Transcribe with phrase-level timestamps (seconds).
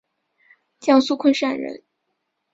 [0.79, 1.83] 江苏昆山人。